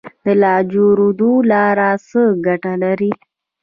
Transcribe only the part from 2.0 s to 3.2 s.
څه ګټه لري؟